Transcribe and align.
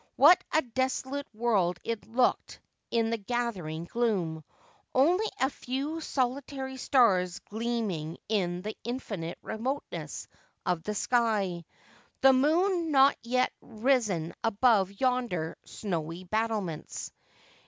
What 0.15 0.43
a 0.51 0.63
desolate 0.63 1.27
world 1.31 1.77
it 1.83 2.07
looked 2.07 2.59
in 2.89 3.11
the 3.11 3.19
gathering 3.19 3.83
gloom!— 3.83 4.43
only 4.95 5.27
a 5.39 5.47
few 5.51 6.01
solitary 6.01 6.77
stars 6.77 7.37
gleaming 7.37 8.17
in 8.27 8.63
the 8.63 8.75
infinite 8.83 9.37
remoteness 9.43 10.27
of 10.65 10.81
the 10.81 10.95
sky, 10.95 11.65
the 12.21 12.33
moon 12.33 12.89
not 12.89 13.15
yet 13.21 13.53
rison 13.61 14.33
above 14.43 14.91
yonder 14.99 15.55
snowy 15.65 16.23
battlements. 16.23 17.11